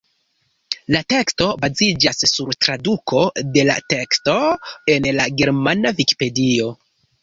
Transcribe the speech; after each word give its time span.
La 0.95 1.01
teksto 1.13 1.49
baziĝas 1.65 2.25
sur 2.33 2.51
traduko 2.67 3.23
de 3.59 3.69
la 3.71 3.79
teksto 3.97 4.39
en 4.99 5.11
la 5.23 5.33
germana 5.41 5.99
vikipedio. 6.05 6.77